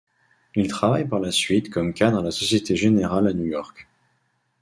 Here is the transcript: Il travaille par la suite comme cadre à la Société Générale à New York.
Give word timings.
Il 0.55 0.67
travaille 0.67 1.07
par 1.07 1.19
la 1.19 1.31
suite 1.31 1.69
comme 1.69 1.93
cadre 1.93 2.17
à 2.17 2.23
la 2.23 2.31
Société 2.31 2.75
Générale 2.75 3.27
à 3.27 3.33
New 3.33 3.45
York. 3.45 3.87